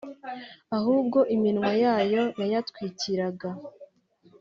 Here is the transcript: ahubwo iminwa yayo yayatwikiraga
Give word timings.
ahubwo 0.77 1.19
iminwa 1.35 1.71
yayo 1.83 2.23
yayatwikiraga 2.41 3.49